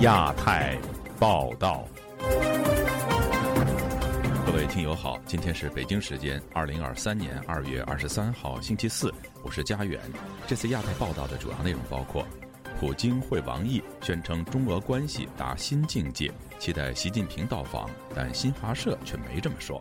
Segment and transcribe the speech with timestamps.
[0.00, 0.76] 亚太
[1.18, 1.88] 报道，
[4.44, 9.10] 各位听友好，今天是北京时间二零二三年二月二十三号星期四，
[9.42, 9.98] 我是家远。
[10.46, 12.26] 这次亚太报道的主要内容包括：
[12.78, 19.80] 普京会王毅宣称中俄关系达新境界，期待习近平到访，但新华社却没这么说；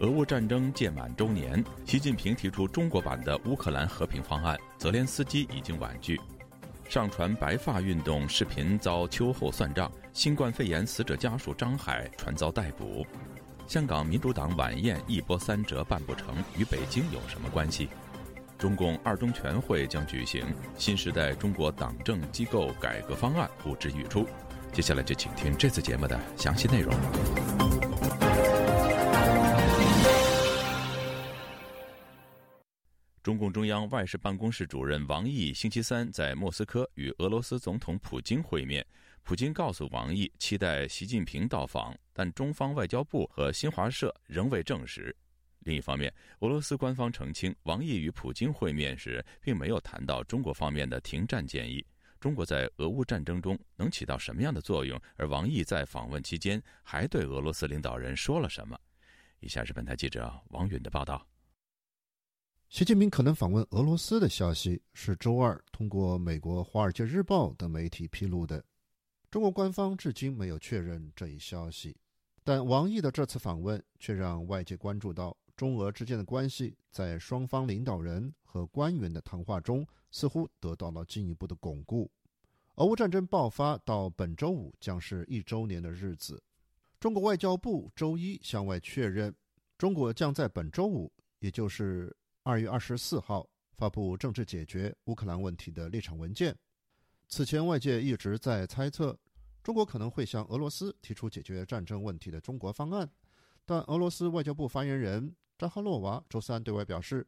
[0.00, 6.20] 俄乌战争届满周年，习近平提出中国版的乌克兰和平方案，泽连斯基已经婉拒。
[6.88, 13.04] 上传白发运动视频遭秋后算账，新冠肺炎死者家属张海传遭逮捕。
[13.66, 17.88] 香港民主党晚宴一波三折办不成，与北京有什么关系？
[18.56, 20.46] 中共二中全会将举行，
[20.76, 24.24] 新时代中国党政机构改革方案呼之欲出。
[24.72, 26.94] 接下来就请听这次节目的详细内容。
[33.22, 38.84] 中共中央外事办公室主任王毅星期三在莫斯科与俄罗斯总统普京会面。
[39.24, 45.14] 普京告诉王毅，期待习近平到访，但中方外交部和新华社仍未证实。
[45.60, 51.84] 另一方面，俄罗斯官方澄清，王毅与普京会面时并没有谈到中国方面的停战建议。
[52.20, 54.98] 中国在俄乌战争中能起到什么样的作用？
[55.16, 58.78] 而王毅在访问期间还对俄罗斯领导人说了什么？
[59.40, 61.26] 以下是本台记者王允的报道。
[62.68, 68.62] 习近平可能访问俄罗斯的消息是周二通过美国《华尔街日报》等媒体披露的。
[69.30, 71.96] 中国官方至今没有确认这一消息，
[72.44, 82.10] 但王毅的这次访问却让外界关注到中俄之间的关系在双方领导人和官员的谈话中似乎得到了进一步的巩固。
[82.74, 86.40] 俄乌战争爆发到本周五将是一周年的日子。
[87.00, 89.34] 中国外交部周一向外确认，
[89.78, 92.14] 中国将在本周五，也就是。
[92.48, 93.46] 二月二十四号
[93.76, 96.56] 发布政治解决乌克兰问题的立场文件。
[97.28, 99.14] 此前外界一直在猜测，
[99.62, 103.06] 中国可能会向俄罗斯提出解决战争问题的中国方案。
[103.66, 107.26] 但俄罗斯外交部发言人扎哈洛娃周三对外表示，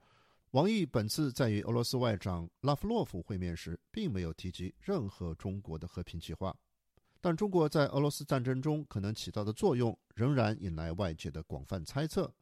[0.53, 6.57] 王毅本次在与俄罗斯外长拉夫洛夫会面时，并没有提及任何中国的和平计划。
[7.21, 12.33] 但中国在俄罗斯战争中可能起到的作用，仍然引来外界的广泛猜测。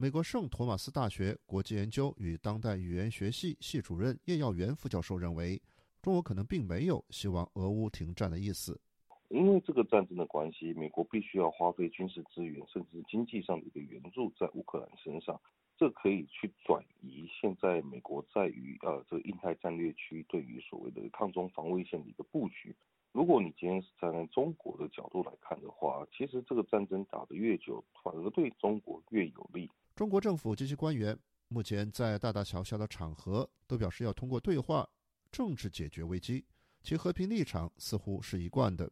[0.00, 5.60] 美国圣托马斯大学国际研究与当代语言学系系主任叶耀元副教授认为，
[6.00, 8.80] 中国可能并没有希望俄乌停战的意思。
[9.28, 15.40] 因为这个战争的关系，美国必须要花费军事资源，甚至经济上的一个援助在乌克兰身上，
[15.76, 22.72] 这可以去转移现在美国在于呃这个印太战略区对于所谓的抗中防卫线的一个布局。
[23.10, 29.68] 如果你今天站在中国的角度来看的话，其实这个战争打得越久，反而对中国越有利。
[29.98, 34.88] 中国政府及其官员目前在大大小小的场合都表示要通过对话、
[35.32, 36.44] 政治解决危机，
[36.84, 38.88] 其和平立场似乎是一贯的。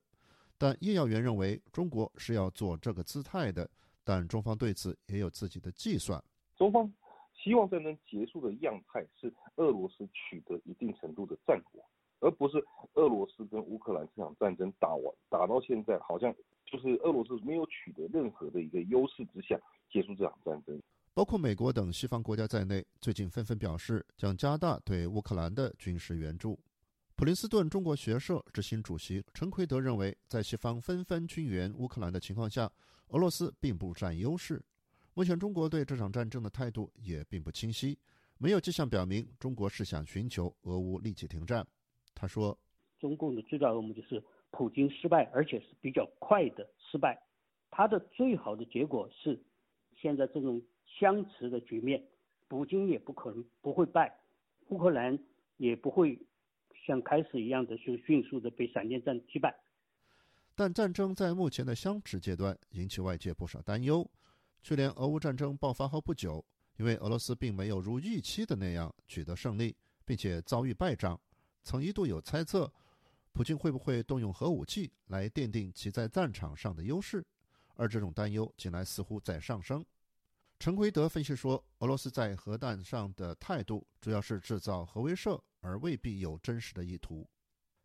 [0.59, 3.71] 但叶耀元认为，中国是要做这个姿态的，
[4.03, 6.21] 但中方对此也有自己的计算。
[6.57, 6.93] 中方
[7.37, 11.89] 希望战争结束的样态是俄罗斯取得一定程度的战果，
[12.19, 12.59] 而不是
[12.95, 16.35] 俄罗斯跟乌克兰这场战争打完打到现在，好像
[16.65, 19.57] 就是俄罗斯没有取得任何的一个优势之下
[19.89, 20.83] 结束这场战争。
[21.17, 26.61] 包括美国等西方国家在内，最近纷纷表示将加大对乌克兰的军事援助。
[27.15, 32.71] 普林斯顿中国学社执行主席陈奎德认为，在西方纷纷军援乌克兰的情况下，
[33.09, 34.63] 俄罗斯并不占优势。
[35.15, 37.99] 目前，中国对这场战争的态度也并不清晰，
[38.37, 41.67] 没有迹象表明中国是想寻求俄乌立即停战。
[42.15, 42.55] 他说
[43.01, 47.19] ：“中共的最大恶梦就是普京失败，而且是比较快的失败。
[47.71, 49.43] 他的最好的结果是
[49.99, 52.03] 现在这种。”相持的局面，
[52.49, 54.19] 普京也不可能不会败，
[54.69, 55.19] 乌克兰
[55.57, 56.19] 也不会
[56.87, 59.55] 像开始一样的就迅速的被闪电战击败。
[60.55, 64.09] 但战争在目前的相持阶段引起外界不少担忧。
[64.63, 66.43] 去年俄乌战争爆发后不久，
[66.79, 71.21] 因为俄罗斯并没有如预期的那样取得胜利，并且遭遇败仗，
[71.63, 72.73] 曾一度有猜测，
[73.33, 77.23] 普京会不会动用核武器来奠定其在战场上的优势，
[77.75, 79.85] 而这种担忧近来似乎在上升。
[80.59, 87.29] 陈奎德分析说，俄罗斯在核弹上的态度主要是制造核威慑，而未必有真实的意图。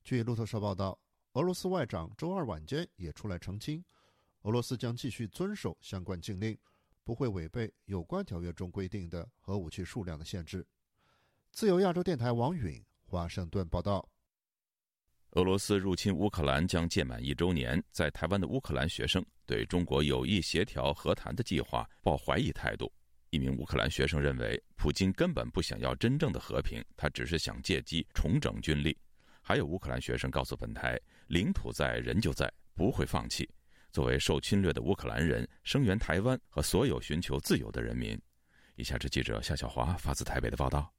[0.04, 0.98] 据路透社报道，
[1.34, 3.84] 俄罗斯外长周二晚间也出来澄清，
[4.44, 6.58] 俄罗斯将继续遵守相关禁令，
[7.04, 10.66] 不会违背有关条约中规定的核武器数量的限制。
[11.52, 14.11] 自由亚洲电台王允华盛顿报道。
[15.32, 22.92] 俄罗斯入侵乌克兰将届满一周年，在台湾的乌克兰学生对中国有意协调和谈的计划抱怀疑态度。
[23.30, 28.98] 一名乌克兰学生认为，普京根本不想要真正的和平，他只是想借机重整军力。
[29.42, 33.50] 还有乌克兰学生告诉本台：“领土在，人就在，不会放弃。”
[33.94, 38.20] 作为受侵略的乌克兰人，声援台湾和所有寻求自由的人民。
[38.76, 40.94] 以下是记者夏小华发自台北的报道。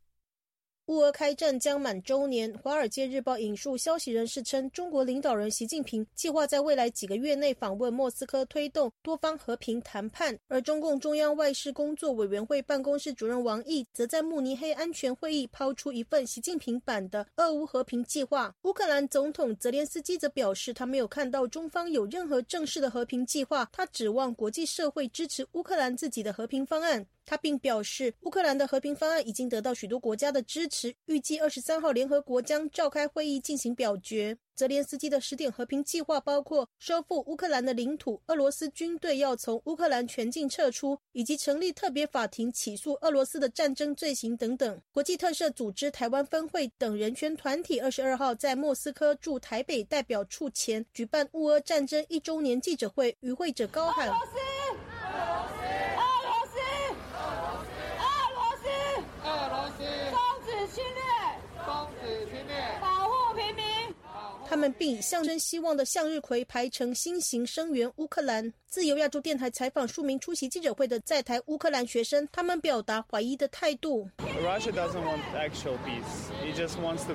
[0.93, 10.39] 乌俄开战将满周年，《华尔街日报》引述消息人士称，中国领导人习近平计划在未来几个月内访问莫斯科，推动多方和平谈判。
[10.49, 18.55] 而中共中央外事工作委员会办公室主任王毅则在慕尼黑安全会议抛出一份习近平版的俄乌和平计划。
[18.65, 27.07] 乌克兰总统泽连斯基则表示，他没有看到中方有任何正式的和平计划，他指望国际社会支持乌克兰自己的和平方案。
[27.25, 34.37] 他并表示，乌克兰的和平方案已经得到许多国家的支持，预计二十三号联合国将召开会议进行表决。
[34.55, 44.81] 泽连斯基的十点和平计划包括收复乌克兰的领土、俄罗斯军队要从乌克兰全境撤出，以及成立特别法庭起诉俄罗斯的战争罪行等等。
[44.93, 54.11] 国际特赦组织台湾分会等人权团体二十二号在莫斯科驻台北代表处前举办乌俄战争一周年记者会，与会者高喊。
[64.53, 68.53] 他们并以象征希望的向日葵排成心形声援乌克兰。
[68.73, 74.09] 自由亚洲电台采访数名出席记者会的在台乌克兰学生，他们表达怀疑的态度。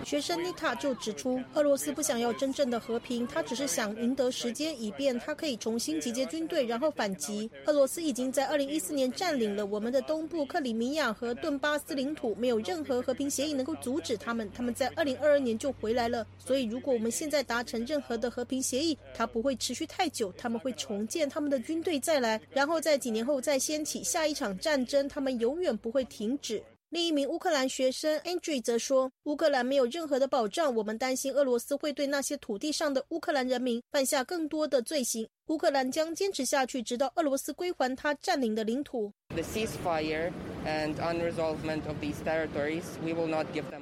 [0.06, 7.50] 学生妮塔就指出，俄罗斯不想要真正的和平，他只是想赢得时间，以便他可以重新集结军队，然后反击。
[7.66, 14.48] 俄罗斯已经在2014年占领了我们的东部克里米亚和顿巴斯领土，没有任何和平协议能够阻止他们。
[14.52, 21.47] 他们在2022年就回来了，所以如果我们现在达成任何的和平协议，它不会持续太久，他们会重建他们。
[21.48, 26.62] 的军队再来，然后在几年后再掀起下一场战争，他们永远不会停止。
[26.90, 35.28] 另一名乌克兰学生 Andrew 则说：“乌克兰没有任何的保障，我们担心俄罗斯会对那些土地上的乌克兰人民犯下更多的罪行。
[35.48, 39.12] 乌克兰将坚持下去，直到俄罗斯归还他占领的领土。”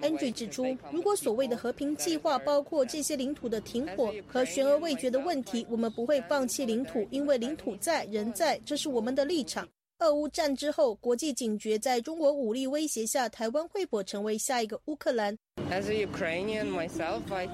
[0.01, 9.67] Andrew 指出，如果所谓的和平计划包括这些领土的停火和悬而未决的问题，我们不会放弃领土，因为领土在，人在，这是我们的立场。
[9.99, 15.37] 俄乌战之后，国际警觉在中国武力威胁下，台湾会否成为下一个乌克兰
[15.71, 17.47] ？As a Ukrainian myself, I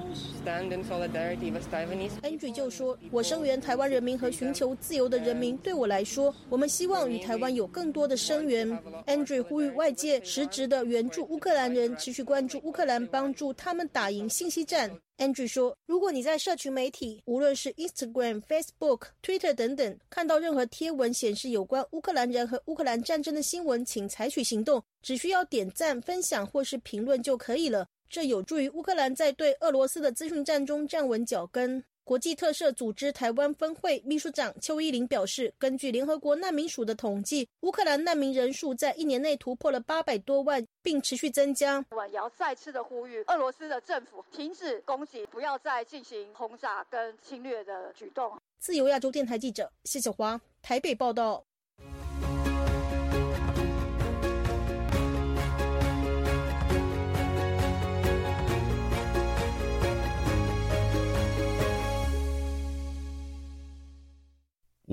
[0.44, 2.20] stand in solidarity with Taiwanese.
[2.24, 5.56] Andrew 就说：“我声援台湾人民和寻求自由的人民。
[5.58, 8.68] 对我来说，我们希望与台湾有更多的声援。
[9.06, 14.92] ”Andrew 呼吁外界实质的援助乌克兰人，持续关注乌克兰，帮助他们打赢信息战。
[15.22, 27.86] Andrew 说：“如果你在社群媒体，无论是 Instagram、Facebook、Twitter 等等，看到任何贴文显示有关乌克兰人和乌克兰战争的新闻，请采取行动，只需要点赞、分享或是评论就可以了。
[28.10, 41.86] 这有助于乌克兰在对俄罗斯的资讯战中站稳脚跟。”国际特赦组织台湾分会秘书长邱依林表示，根据联合国难民署的统计，乌克兰难民人数在一年内突破了八百多万，并持续增加。
[41.92, 48.38] 我也要再次的呼吁俄罗斯的政府停止攻击，不要再进行轰炸跟侵略的举动。
[48.60, 51.42] 自由亚洲电台记者谢小华台北报道。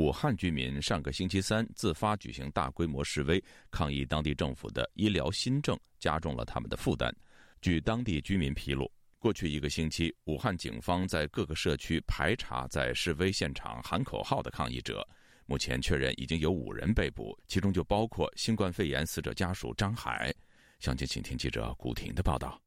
[0.09, 7.15] 武汉居民上个星期三自发举行大规模示威，抗议当地政府的医疗新政加重了他们的负担。
[7.61, 15.07] 据当地居民披露，过去一个星期，武汉警方在各个社区排查在示威现场喊口号的抗议者。
[15.45, 20.35] 目前确认已经有五人被捕，其中就包括新冠肺炎死者家属张海。
[20.81, 22.59] 详情，请听记者古婷的报道。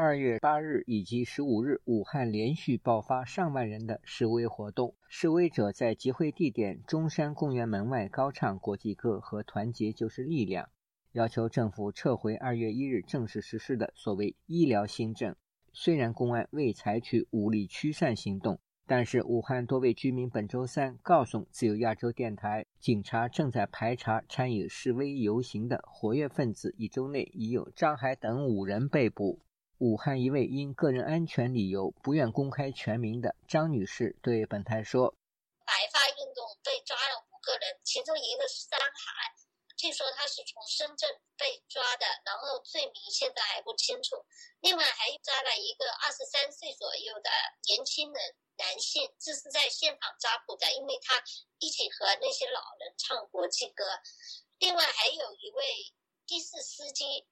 [0.00, 4.94] 二月八日以及十五日，武汉连续爆发上万人的示威活动。
[5.08, 10.68] 示威者在集会地点中山公园门外高唱国际歌和“团结就是力量”，
[11.14, 15.34] 要求政府撤回二月一日正式实施的所谓医疗新政。
[15.72, 26.72] 虽然公安未采取武力驱散行动，但是武汉多位居民本周三告诉自由亚洲电台，警察正在排查参与示威游行的活跃分子。
[26.78, 29.40] 一周内已有张海等五人被捕。
[29.78, 35.14] 武汉一位因个人安全理由不愿公开全名的张女士对本台说
[35.64, 39.30] ：“白发运动被抓了五个人，其中一个是张海，
[39.76, 44.16] 据说他是从深圳被抓的，然后罪名现在还不清楚。
[44.58, 47.30] 另外还抓了一个二十三岁左右的
[47.68, 51.22] 年轻人男性，这是在现场抓捕的，因为他
[51.60, 53.84] 一起和那些老人唱国际歌。
[54.58, 55.62] 另外还有一位
[56.26, 57.24] 的士司机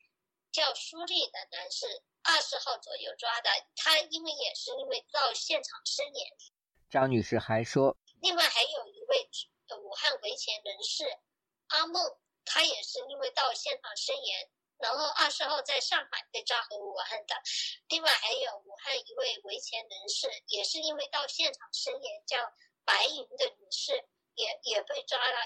[0.52, 1.84] 叫苏丽的男士，
[2.26, 6.26] 二十号左右抓的，他因为也是因为到现场声援。
[6.90, 9.30] 张女士还说，另外还有一位
[9.78, 11.04] 武汉维权人士
[11.68, 12.02] 阿梦，
[12.44, 14.50] 他也是因为到现场声援。
[14.78, 17.34] 然后二十号在上海被抓回武汉的，
[17.88, 22.36] 另外还有武汉一位维权人士，也是因为到现场声援叫
[22.84, 23.92] 白云的女士，
[24.34, 25.38] 也也被抓了，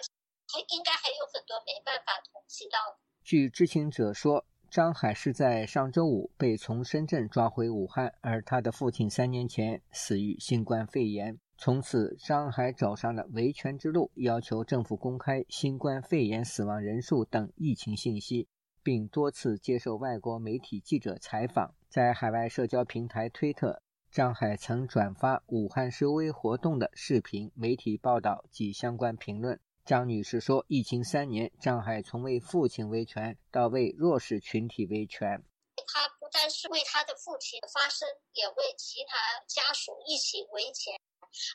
[0.49, 2.99] 还应该还有很多没办法统计到。
[3.23, 11.37] 据知情者说，张海是在上周五被从深圳抓回武汉，而他的父亲三年前死于新冠肺炎。
[11.59, 18.47] 从此，张海走上了维权之路，要求政府公开新冠肺炎死亡人数等疫情信息。
[18.83, 21.75] 并多次接受外国媒体记者采访。
[21.89, 29.61] 在海外社交平台推特，张海曾转发武汉示威活动的视频、媒体报道及相关评论。
[29.91, 35.43] 张女士说：“疫情三年，张海从为父亲维权到为弱势群体维权。
[35.85, 39.19] 他不但是为他的父亲发声，也为其他
[39.49, 40.95] 家属一起维权。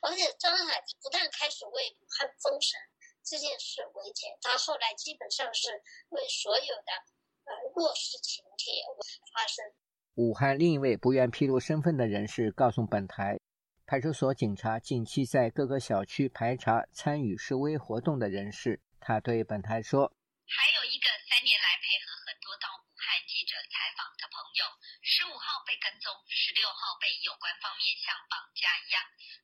[0.02, 2.78] 而且，张海不但开始为武汉封城
[3.24, 5.70] 这件事维权，他后来基本上是
[6.10, 6.92] 为所有的
[7.46, 8.84] 呃。”弱势群体
[9.34, 9.64] 发声。
[10.16, 13.40] 武汉另一位不愿披露身份的人士告诉本台，
[13.86, 18.82] 派出所警察近期在各个小区排查参与示威活动的人士。
[19.00, 20.10] 他对本台说
[20.50, 24.66] ：“还有一个三年来配合很多到武汉记者采访的朋友，
[25.06, 28.98] 十五号被跟踪，十六号被有关方面像绑架一样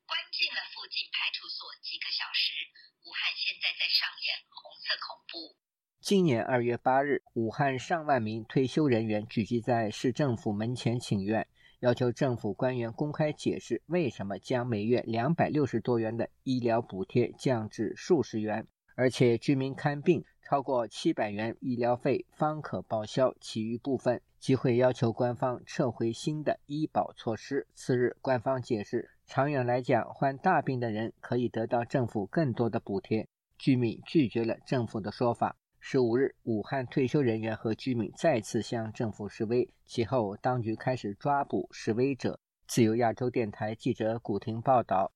[0.10, 2.66] 关进了附近派出所几个小时。
[3.06, 5.54] 武汉现在在上演红色恐怖。”
[6.02, 11.48] 今年二月八日，武汉上万名退休人员聚集在市政府门前请愿，
[11.82, 27.66] 要求政府官员公开解释为什么将每月两百六十多元的医疗补贴降至数十元，而且居民看病超过七百元医疗费方可报销，其余部分即会要求官方撤回新的医保措施。
[27.74, 33.28] 次日，官方解释，长远来讲，患大病的人可以得到政府更多的补贴。
[33.58, 35.56] 居民拒绝了政府的说法。
[35.84, 42.40] 十五日，武汉退休人员和居民再次向政府示威，其后当局开始抓捕示威者。
[42.68, 45.12] 自由亚洲电台记者古婷报道。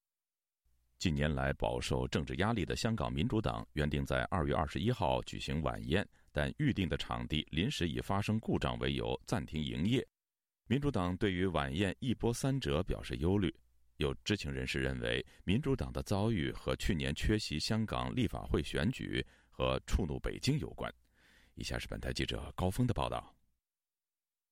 [0.97, 10.05] 近年来饱受政治压力的香港民主党原定在二月二十一号举行晚宴，但预定的场地临时以发生故障为由暂停营业。
[10.67, 13.53] 民主党对于晚宴一波三折表示忧虑。
[13.97, 19.25] 有知情人士认为，民主党的遭遇和去年缺席香港立法会选举。
[19.55, 20.93] 和触怒北京有关。
[21.53, 23.33] 以下是本台记者高峰的报道。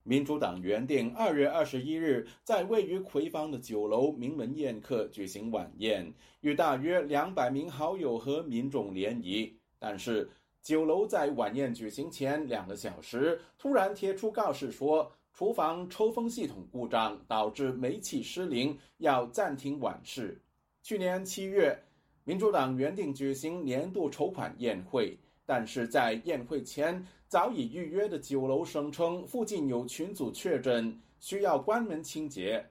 [0.04, 9.58] 民主党原定二月二十一日在位于葵芳的酒楼名门宴客举行晚宴，与大约两百名好友和民众联谊。
[9.78, 10.30] 但是
[10.62, 20.42] 酒楼在晚宴举行前两个小时突然贴出告示说，厨房抽风系统故障导致煤气失灵，要暂停晚市。
[20.82, 21.78] 去年七月。
[22.26, 32.66] 民主党原定举行年度筹款宴会，但是在宴会前早已预约的酒楼声称附近有群组确诊，需要关门清洁。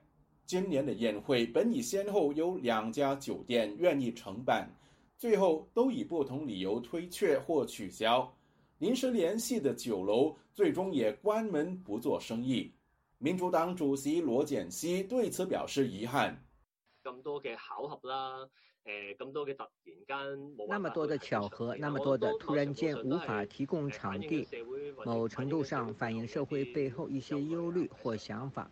[0.47, 4.67] 今年的宴会本已先后有两家酒店愿意承办，
[5.19, 8.35] 最后都以不同理由推却或取消。
[8.79, 12.73] 临时联系的酒楼最终也关门不做生意。
[13.19, 16.43] 民主党主席罗简熙对此表示遗憾。
[17.03, 18.49] 咁多嘅巧合啦。
[18.85, 24.45] 诶，咁多嘅突然间，那么多的巧合，那么多的突然间无法提供场地，
[25.05, 28.69] 某程度上反映社会背后一些忧虑或想法。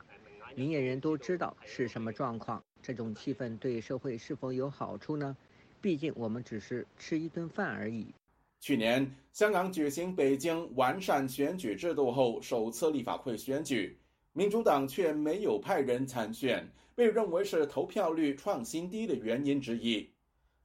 [0.53, 5.37] 明眼人都知道是什么状况，这种气氛对社会是否有好处呢？
[5.79, 8.13] 毕竟我们只是吃一顿饭而已。
[8.59, 13.97] 去年香港举行北京完善选举制度后首次立法会选举，
[14.33, 16.69] 民主党却没有派人参选。
[16.95, 20.09] 被认为是投票率创新低的原因之一。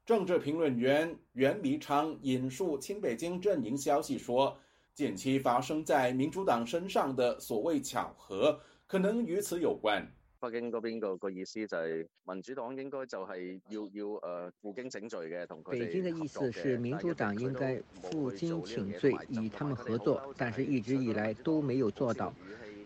[0.04, 4.56] 政治评论员袁弥昌引述亲北京阵营消息说，
[4.94, 10.06] 近期发生在民主党身上的所谓巧合，可能与此有关。
[10.38, 22.32] 北京嗰边个个意思就系民主党应该就系要要诶负荆请罪嘅，同佢北京的意思是民主党应该负荆请罪，与他们合作，但是一直以来都没有做到。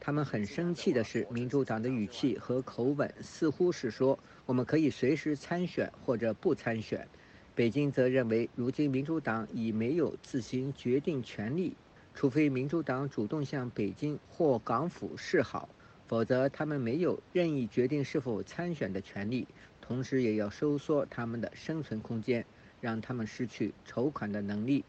[0.00, 7.06] 他们很生气的是，民主党的语气和口吻似乎是说我们可以随时参选或者不参选。
[7.54, 11.76] 北京则认为，如今民主党已没有自行决定权利，
[12.14, 15.68] 除非民主党主动向北京或港府示好，
[16.06, 19.46] 否则他们没有任意决定是否参选的权利。
[19.82, 22.46] 同时，也要收缩他们的生存空间，
[22.80, 24.82] 让他们失去筹款的能力。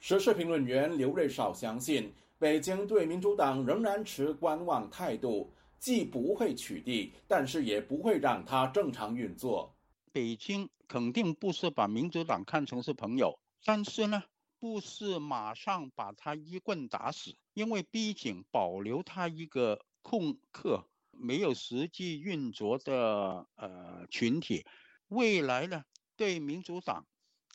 [0.00, 9.76] 时事评论员刘瑞少相信，北京对民主党仍然持观望态度，既不会取缔，但是也不会让它正常运作。
[10.10, 14.22] 北京肯定不是把民主党看成是朋友，但是呢，
[14.58, 24.64] 不是马上把他一棍打死，因为毕竟保留他一个空客，没有实际运作的呃群体，
[25.08, 25.84] 未来呢，
[26.16, 27.06] 对民主党。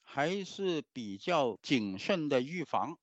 [0.07, 2.95] 还是比较谨慎的预防。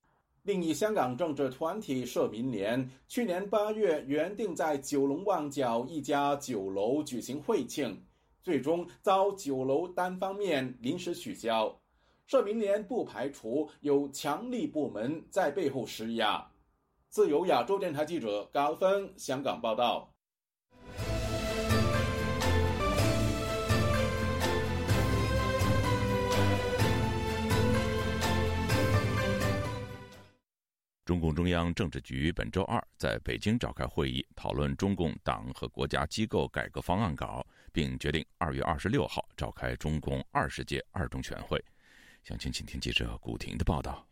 [0.45, 7.97] 另一香港政治团体社民联去年八月原定在九龙旺角一家酒楼举行会庆，
[8.43, 11.81] 最终遭酒楼单方面临时取消。
[12.27, 16.45] 社民联不排除有强力部门在背后施压。
[17.09, 20.12] 自由亚洲电台记者高峰香港报道。
[31.05, 41.63] 中共中央政治局本周二在北京召开会议，讨论中共党和国家机构改革方案稿，并决定二月二十六号召开中共二十届二中全会。
[42.23, 44.07] 详情，请听记者古婷的报道。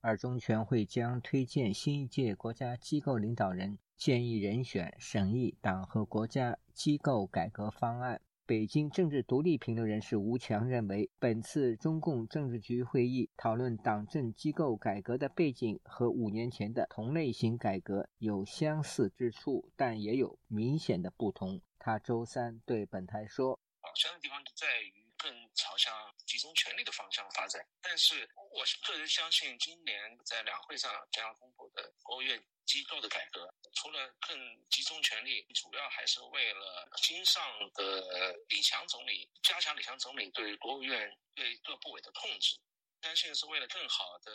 [0.00, 8.20] 二中全会将推荐新一届国家机构领导人，建议人选，审议党和国家机构改革方案。
[8.52, 21.62] 北京政治独立评论人士吴强认为，本次中共政治局会议讨论党政机构改革的背景和五年前的同类型改革有相似之处，但也有明显的不同。
[21.78, 23.58] 他周三对本台说
[23.96, 25.90] ：“相似地方就在于更朝向
[26.26, 34.36] 集中权力的方向发展，但是我个人相信，今年在两会上将公布的国务院。”机构的改革，除了更
[34.70, 37.42] 集中权力，主要还是为了新上
[37.74, 42.58] 的李强总理加强李强总理对国务院对各部委的控制。
[43.02, 44.32] 相信是为了更好的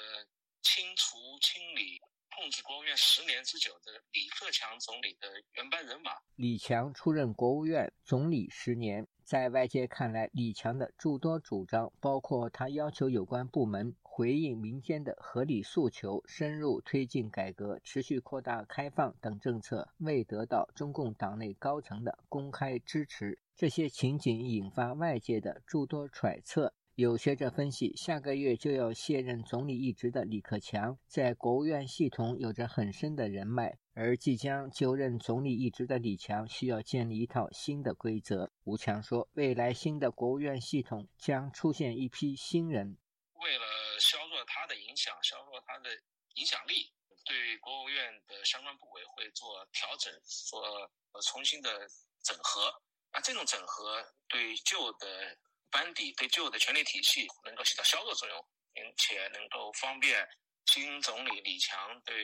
[0.61, 2.01] 清除清理
[2.35, 6.11] 控制国务院十年之久的李克强总理的原班人马。
[6.35, 9.07] 李强出任国务院总理十年。
[9.23, 23.37] 在外界看来，李强的诸多主张，包括他要求有关部门回应民间的合理诉求、深入推进改革、持续扩大开放等政策，未得到中共党内高层的公开支持。
[23.55, 26.73] 这些情景引发外界的诸多揣测。
[26.95, 38.49] 有学者分析，下个月就要卸任总理一职的李克强，在国务院系统有着很深的人脉，而即将就任总理一职的李强需要建立一套新的规则。
[38.63, 42.97] 吴强说，未来新的国务院系统将出现一批新人，
[43.37, 43.65] 为了
[43.99, 45.89] 削弱他的影响，削弱他的
[46.35, 46.93] 影响力，
[47.25, 51.87] 对国务院的相关部委会做调整，做重新的
[52.23, 52.81] 整合。
[53.11, 55.37] 那这种整合对旧的。
[55.69, 60.25] 班底对旧的权力体系能够起到削弱作用，并且能够方便
[60.65, 62.15] 新总理李强对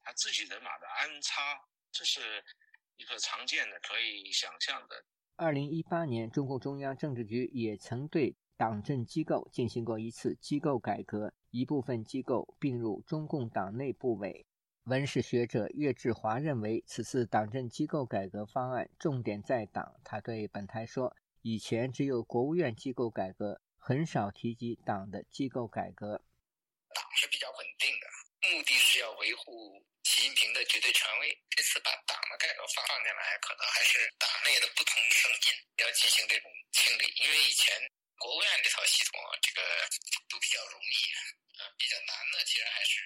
[0.00, 1.54] 他自己人马的安插，
[1.92, 2.42] 这是
[2.96, 5.04] 一个常见的可以想象的。
[5.36, 14.44] 二零一八年，中共中央政治局也曾对党政机构进行过一次机构改革，一部分机构并入中共党内部委。
[14.82, 19.94] 文史学者岳志华认为，此次党政机构改革方案重点在党。
[20.04, 21.16] 他对本台说。
[21.42, 26.20] 以前只有国务院机构改革，很少提及党的机构改革。
[26.92, 28.04] 党是比较稳定的，
[28.50, 31.30] 目的是要维护习近平的绝对权威。
[31.48, 35.46] 这次把党的改革放放进来，可能还是党内的不同声音
[35.78, 37.06] 要进行这种清理。
[37.22, 37.70] 因为以前
[38.18, 39.62] 国务院这套系统，这个
[40.28, 40.94] 都比较容易，
[41.58, 42.98] 呃，比较难的其实还是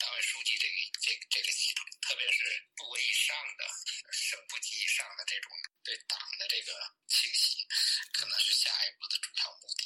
[0.00, 3.68] 党委书记这个这个这个系统，特别是部委以上的、
[4.12, 5.52] 省部级以上的这种
[5.84, 6.72] 对党的这个
[7.06, 7.60] 清洗，
[8.16, 9.84] 可能是下一步的主要目的。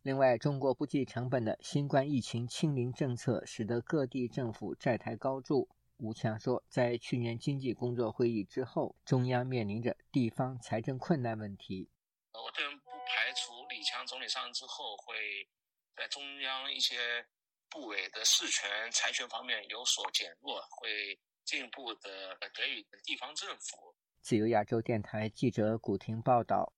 [0.00, 5.68] 另外，中国不计成本的新冠疫情清零政策使得各地政府债台高筑。
[5.98, 11.90] 吴强说，在去年经济工作会议之后，中央面临着地方财政困难问题。
[14.52, 15.14] 之后会
[15.96, 16.96] 在中央一些
[17.68, 23.94] 部委的事权、财权方面有所减弱，会进一步的给予地方政府。
[24.20, 26.72] 自由亚洲电台记者古婷报道。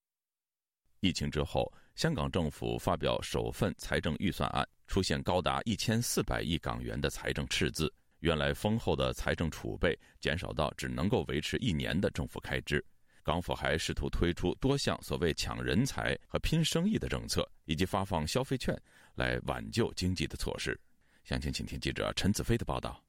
[0.99, 1.71] 疫情之后。
[1.93, 7.93] 香港政府发表首份财政预算案，出现高达一千四百亿港元的财政赤字。
[8.19, 12.83] 原来丰厚的财政储备减少到只能够维持一年的政府开支。
[13.23, 18.75] 港府还试图推出多项所谓抢人才和拼生意的政策，以及发放消费券
[19.15, 20.79] 来挽救经济的措施。
[21.23, 23.01] 详情，请听记者陈子飞的报道。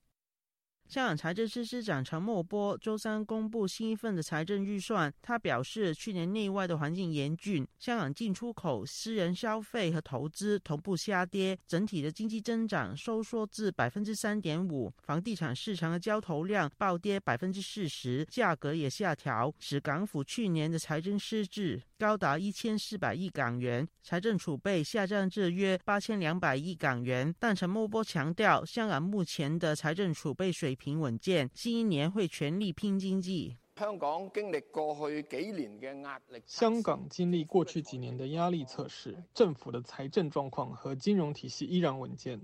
[0.92, 27.35] 香港财政司司长陈茂波周三公布新一份的财政预算，他表示，去年内外的环境严峻，香港进出口、私人消费和投资同步下跌，整体的经济增长收缩至百分之三点五，房地产市场的交投量暴跌百分之四十，价格也下调，使港府去年的财政失智高达一千四百亿港元，财政储备下降至约八千两百亿港元。
[27.38, 33.57] 但陈茂波强调，香港目前的财政储备水平稳健，新一年会全力拼经济。
[33.77, 42.40] 香港经历过去几年嘅压力，香港经历过去几年的压力测试，政府的财政状况和金融体系依然稳健。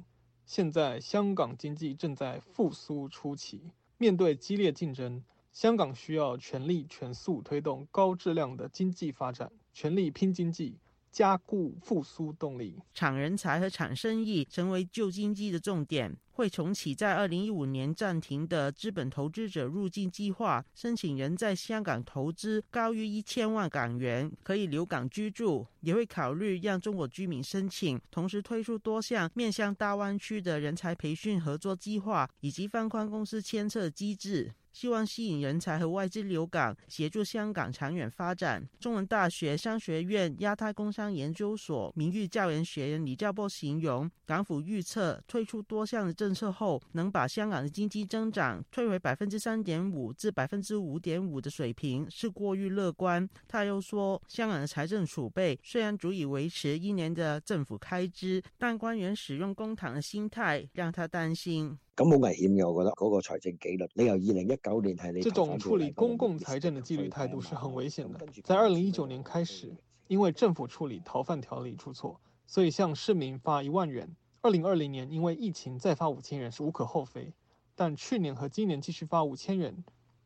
[0.46, 5.22] 现在香港经济正在复苏初期，面对激烈竞争。
[5.52, 10.78] 香港需要全力全速推动高质量的经济发展，全力拼经济，
[11.10, 12.80] 加固复苏动力。
[12.94, 20.64] 产人才和产生意成为救经济的重点，会重启在二零一五年暂停的资本投资者入境计划。
[20.74, 25.66] 申请人在香港投资高于一千万港元，可以留港居住。
[25.80, 34.52] 也会考虑让中国居民申请，同时推出多项面向大湾区的人才培训合作计划，以及放宽公司签测机制。
[34.72, 38.66] 希望吸引人才和外资留港，协助香港长远发展。
[38.78, 53.28] 中文大学商学院亚太工商研究所名誉教研学人李兆波形容，港府预测推出多项的政策后，能把香港的经济增长推回百分之三点五至百分之五点五的水平，是过于乐观。
[53.46, 61.78] 他又说，香港的财政储备虽然足以维持一年的政府开支，但官员使用公帑的心态让他担心。
[61.98, 68.24] 咁好危險嘅，我覺得嗰個財政紀律，你由二零一九年係你這種處理公共財政的紀律態度是很危險的。
[68.44, 69.74] 在二零一九年開始，
[70.06, 74.08] 因為政府處理逃犯條例出錯，所以向市民發一萬元。
[74.42, 77.32] 二零二零年因為疫情再發五千元是無可厚非，
[77.74, 79.82] 但去年和今年繼續發五千元。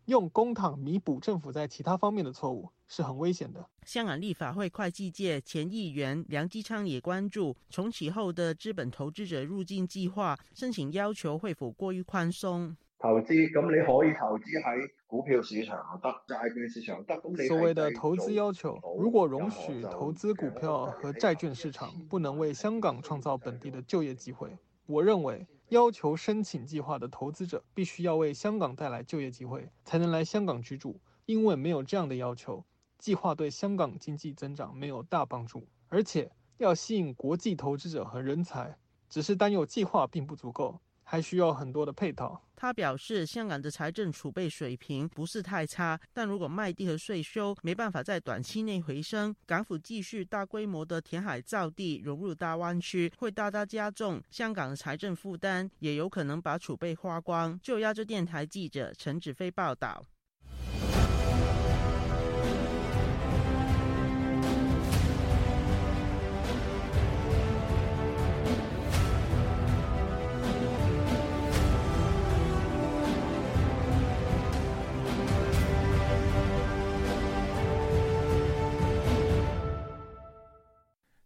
[0.07, 3.65] 用公帑弥补政府在其他方面的错误是很危险的。
[3.85, 12.77] 香港立法会会计界前议员梁基昌也关注重启后的资本投资者入境计划申请要求会否过于宽松？
[12.99, 17.15] 投资咁你可以投资喺股票市场得，债券市场得。
[17.17, 25.45] 咁所谓的投资要求，如果容许投资股票和债券市场，不能为香港创造本地的就业机会，我認為。
[25.73, 31.01] 要求申请计划的投资者必须要为香港带来就业机会，才能来香港居住。
[31.25, 32.63] 因为没有这样的要求，
[32.99, 35.67] 计划对香港经济增长没有大帮助。
[35.89, 38.77] 而且要吸引国际投资者和人才，
[39.09, 40.79] 只是單有计划并不足够。
[41.13, 42.41] 还需要很多的配套。
[42.57, 57.61] 他表示，香港的财政储备水平不是太差，但如果卖地和税收没办法在短期内回升，港府继续大规模的填海造地融入大湾区，会大大加重香港的财政负担，也有可能把储备花光。
[57.63, 60.03] 就亚洲电台记者陈子飞报道。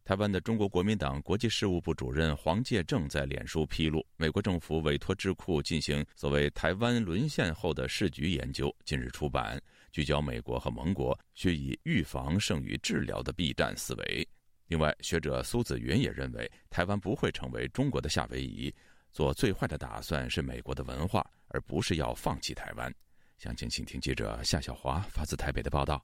[0.06, 14.28] 台湾的中国国民党国际事务部主任黄介正在脸书披露，美国政府委托智库进行所谓台湾沦陷后的時局研究，近日出版，聚焦美国和盟国需以预防胜于治疗的避战思维。
[14.68, 18.72] 另外，学者苏子云也认为，台湾不会成为中国的夏威夷，
[19.10, 22.94] 做最坏的打算是美国的文化，而不是要放弃台湾。
[23.38, 26.00] 详情，请听记者夏小华发自台北的报道。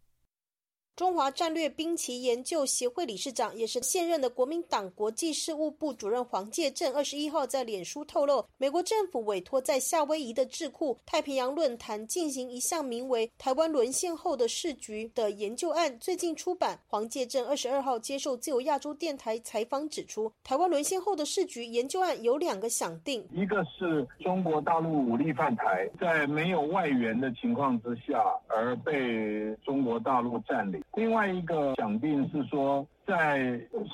[0.94, 16.78] 中华战略兵棋研究协会理事长，也是现任的国民党国际事务部主任黄介正，二十一号在脸书透露，美国政府委托在夏威夷的智库太平洋论坛进行一项名为《台湾沦陷后的市局》的研究案，最近出版。
[16.86, 30.82] 黄介正二十二号接受自由亚洲电台采访指出，《台湾沦陷后的市局》研究案有两个想定，一个是中国大陆武力犯台，在没有外援的情况之下而被中国大陆占领。
[30.94, 33.38] 另外一个想定是说，在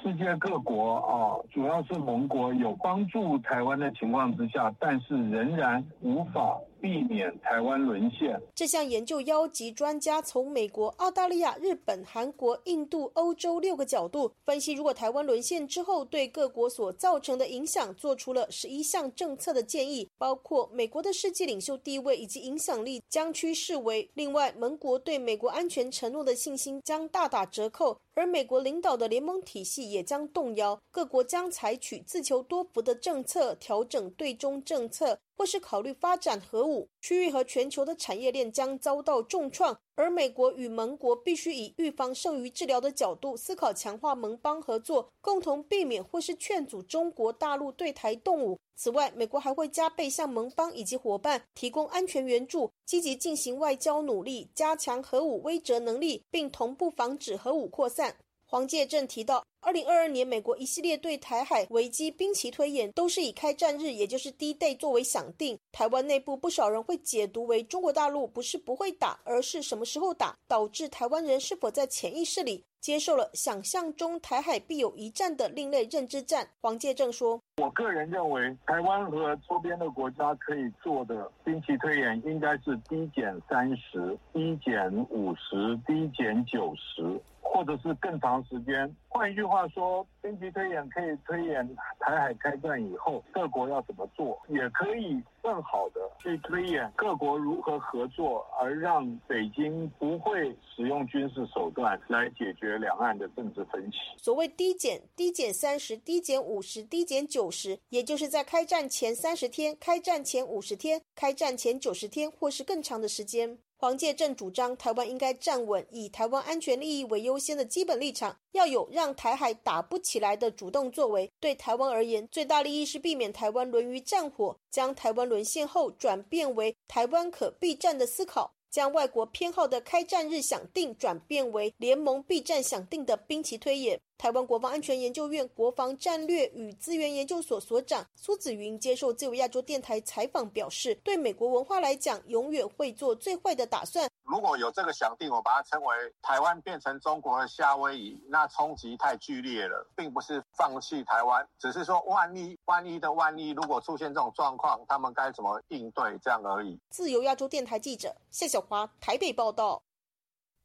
[0.03, 6.59] 世界各国啊，主要是盟国有帮助台湾的情况之下，但是仍然无法。
[6.81, 8.41] 避免台湾沦陷。
[8.55, 24.09] 这项研究邀集专家从美国、澳大利亚、日本、韩国、印度、欧洲六个角度分析，如果台湾沦陷之后对各国所造成的影响，做出了十一项政策的建议，包括美国的世界领袖地位以及影响力將趨式微。
[24.15, 30.83] 另外，盟国对美国安全承诺的信心将大打折扣，而美国领导的联盟体系也将动摇。
[30.91, 35.21] 各国将采取自求多福的政策，调整对中政策。
[35.39, 39.79] 或是考虑发展核武，区域和全球的产业链将遭到重创。
[39.95, 48.59] 而美国与盟国必须以预防胜于治疗的角度思考强化盟邦合作，共同避免或是劝阻中国大陆对台动武。
[48.77, 58.17] 此外，美国还会加倍向盟邦以及伙伴提供安全援助，积极进行外交努力，加强核武威慑能力，并同步防止核武扩散。
[58.45, 65.59] 黄介正提到，二零二二年美国一系列对台海危机兵棋推演，都是以开战日，也就是 D Day 作为想定。
[65.71, 76.49] 台湾内部不少人会解读为中国大陆不是不会打，而是什么时候打，导致台湾人是否在潜意识里接受了想象中台海必有一战的另类认知战。
[76.63, 88.95] 黄介正说：“我个人认为，台湾和周边的国家可以做的兵棋推演，应该是低减三十、低减五十、低减九十。”或者是更长时间。
[89.09, 91.67] 换一句话说，兵棋推演可以推演
[91.99, 103.97] 台海开战以后各国要怎么做，也可以更好的去推演各国如何合作，而让北京不会使用军事手段来解决两岸的政治分歧。
[104.19, 113.59] 所谓低减、低减三十、低减五十、低减九十，也就是在开战前三十天、开战前五十天、开战前九十天，或是更长的时间。
[113.81, 121.31] 黄介正主张，台湾应该站稳以台湾安全利益为优先的基本立场，要有让台海打不起来的主动作为。
[121.39, 128.53] 对台湾而言，最大利益是避免台湾沦于战火，将台湾沦陷后转变为台湾可避战的思考。
[128.69, 133.99] 将外国偏好的开战日想定转变为联盟避战想定的兵棋推演。
[134.19, 144.11] 台湾国防安全研究院国防战略与资源研究所所长苏子云接受自由亚洲电台采访表示：“对美国文化来讲，永远会做最坏的打算。
[144.25, 159.81] 如果有这个想定，我把它称为台湾变成中国的夏威夷，那冲击太剧烈了，并不是放弃台湾，只是说万一万一的万一，如果出现这种状况，他们该怎么应对，这样而已。”自由亚洲电台记者谢小华台北报道。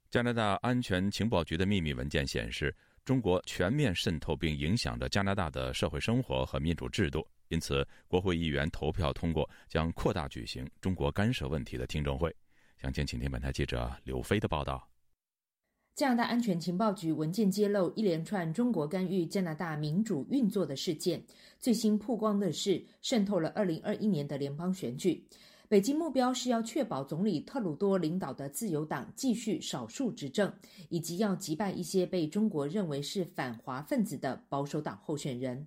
[0.10, 2.76] 加拿大安全情报局的秘密文件显示。
[3.06, 12.34] 中国全面渗透并影响着加拿大的社会生活和民主制度，因此国会议员投票通过将扩大举行中国干涉问题的听证会。
[12.82, 14.88] 详情，请听本台记者刘飞的报道。
[15.96, 21.22] 加拿大安全情报局文件揭露一连串中国干预加拿大民主运作的事件，
[21.60, 25.24] 最新曝光的是渗透了2021年的联邦选举。
[25.74, 30.54] 北京目标是要确保总理特鲁多领导的自由党继续少数执政，
[30.90, 35.66] 以及要击败一些被中国认为是反华分子的保守党候选人。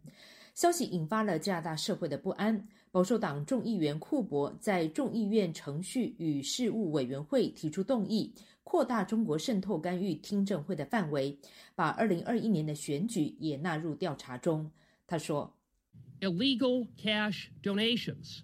[0.55, 2.69] 消息引发了加拿大社会的不安。
[2.93, 11.37] 保守党众议员库珀在众议院程序与事务委员会提出动议，扩大中国渗透干预听证会的范围，
[11.75, 14.71] 把2021年的选举也纳入调查中。
[15.05, 15.53] 他说
[16.21, 18.43] ：“Illegal cash donations。”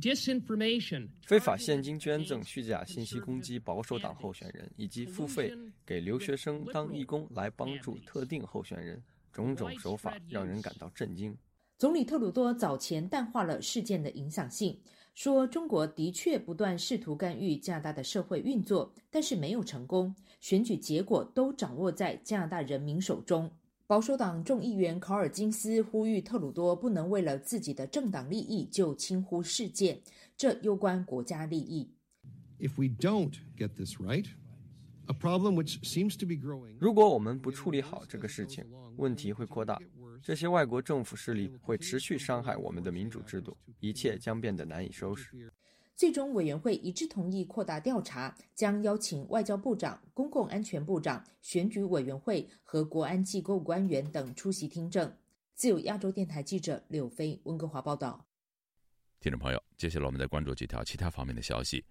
[0.00, 5.52] disinformation，非法现金捐赠、虚假信息攻击保守党候选人，以及付费
[5.84, 11.36] 给留学生当义工来帮助特定候选人，种种手法让人感到震惊。
[11.76, 14.78] 总理特鲁多早前淡化了事件的影响性，
[15.14, 23.50] 说中国的确不断试图干预加拿大的社会运作，但是没有成功，选举结果都掌握在加拿大人民手中。
[23.90, 30.00] 保守党众议员考尔金斯呼吁特鲁多不能为了自己的政党利益就轻忽事件，
[30.36, 31.90] 这攸关国家利益。
[36.78, 38.64] 如果我们不处理好这个事情，
[38.96, 39.82] 问题会扩大。
[40.22, 45.52] 这些外国政府势力会持续伤害我们的民主制度，一切将变得难以收拾。
[46.00, 55.14] 最终委员会一致同意扩大调查，将邀请外交部长、公共安全部长、选举委员会和国安机构官员等出席听证。
[55.52, 58.26] 自由亚洲电台记者柳飞，温哥华报道。
[59.20, 61.84] 听众朋友，接下来我们再关注几条其他方面的消息。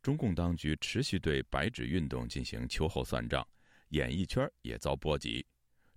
[0.00, 3.46] 中共当局持续对白纸运动进行秋后算账，
[3.90, 5.44] 演艺圈也遭波及。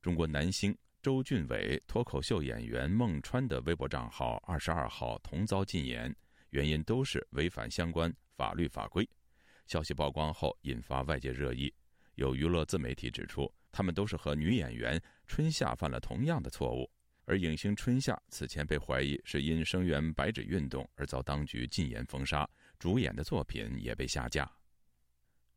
[0.02, 6.14] 中国男星周俊伟、脱口秀演员孟川的微博账号二十二号同遭禁言。
[6.58, 9.08] 原因都是违反相关法律法规。
[9.68, 11.72] 消息曝光后，引发外界热议。
[12.16, 16.90] 有娱乐自媒体指出，他们都是和女演员春夏犯了同样的错误。
[17.26, 24.52] 而影星春夏此前被怀疑是因声援白纸运动而遭当局禁言封杀，主演的作品也被下架。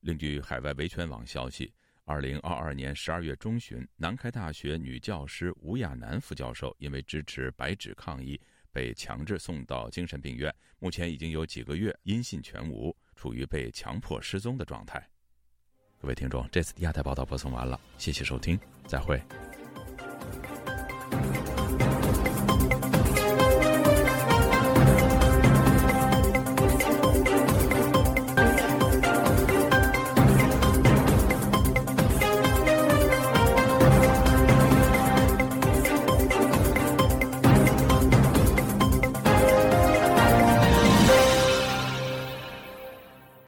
[0.00, 1.72] 另据海外维权网消息，
[2.04, 8.38] 二零二二年十二月中旬，南开大学女教师吴亚楠副教授因为支持白纸抗议。
[8.72, 15.06] 被强制送到精神病院，目前已经有几个月音信全无，处于被强迫失踪的状态。
[16.00, 19.20] 各位听众，这次亚太报道播送完了，谢谢收听，再会。